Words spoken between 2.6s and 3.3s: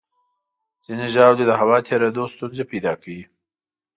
پیدا کوي.